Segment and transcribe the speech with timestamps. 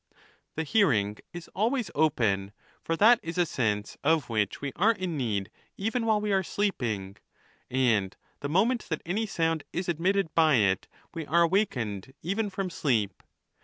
[0.55, 5.15] The hearing is always open, for that is a sense of which we are in
[5.15, 7.17] need even while we are sleeping;
[7.69, 12.49] and the mo ment that any sound is admitted by it we are awakened even
[12.49, 13.21] from sleep.